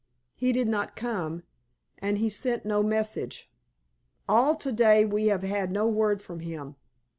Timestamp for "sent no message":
2.27-3.51